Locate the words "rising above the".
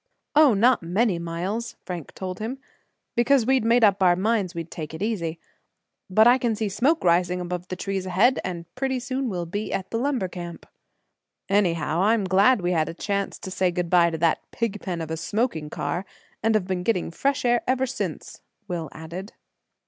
7.03-7.75